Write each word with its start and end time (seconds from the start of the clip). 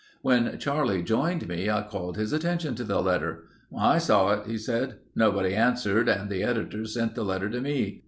When 0.23 0.57
Charlie 0.57 1.03
joined 1.03 1.47
me 1.47 1.69
I 1.69 1.83
called 1.87 2.17
his 2.17 2.33
attention 2.33 2.73
to 2.73 2.83
the 2.83 3.03
letter. 3.03 3.43
"I 3.77 3.99
saw 3.99 4.31
it," 4.31 4.47
he 4.47 4.57
said. 4.57 4.97
"Nobody 5.15 5.53
answered 5.53 6.09
and 6.09 6.27
the 6.27 6.41
editor 6.41 6.85
sent 6.85 7.13
the 7.13 7.23
letter 7.23 7.51
to 7.51 7.61
me. 7.61 7.99